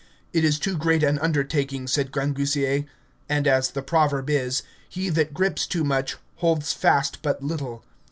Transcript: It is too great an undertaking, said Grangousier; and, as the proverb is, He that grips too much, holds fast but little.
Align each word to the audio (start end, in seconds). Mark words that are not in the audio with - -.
It 0.33 0.43
is 0.43 0.57
too 0.57 0.77
great 0.79 1.03
an 1.03 1.19
undertaking, 1.19 1.85
said 1.87 2.11
Grangousier; 2.11 2.85
and, 3.29 3.45
as 3.45 3.69
the 3.69 3.83
proverb 3.83 4.31
is, 4.31 4.63
He 4.89 5.09
that 5.09 5.31
grips 5.31 5.67
too 5.67 5.83
much, 5.83 6.17
holds 6.37 6.73
fast 6.73 7.21
but 7.21 7.43
little. 7.43 7.83